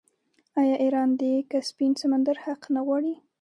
آیا 0.59 0.75
ایران 0.83 1.09
د 1.21 1.23
کسپین 1.51 1.91
سمندر 2.01 2.35
حق 2.43 2.61
نه 2.75 2.81
غواړي؟ 2.85 3.13